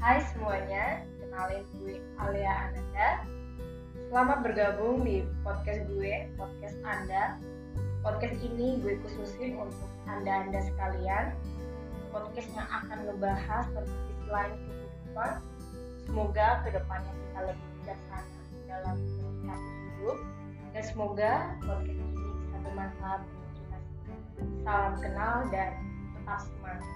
[0.00, 3.20] Hai semuanya, kenalin gue Alia Ananda.
[4.08, 7.36] Selamat bergabung di podcast gue, podcast Anda.
[8.00, 11.36] Podcast ini gue khususin untuk Anda-Anda sekalian.
[12.16, 15.32] Podcast yang akan ngebahas tentang sisi lain kehidupan.
[16.08, 18.40] Semoga ke depannya kita lebih bijaksana
[18.72, 20.18] dalam menikmati hidup.
[20.72, 23.78] Dan semoga podcast ini bisa bermanfaat untuk kita.
[24.64, 25.76] Salam kenal dan
[26.16, 26.88] tetap semangat.